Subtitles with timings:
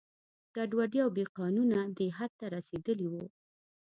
[0.55, 3.23] ګډوډي او بې قانونه دې حد ته رسېدلي وو.